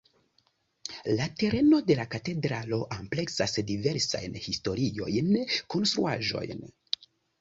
La 1.19 1.25
tereno 1.41 1.81
de 1.89 1.97
la 1.99 2.05
katedralo 2.15 2.79
ampleksas 2.97 3.53
diversajn 3.69 4.41
historiajn 4.47 5.31
konstruaĵojn. 5.75 6.65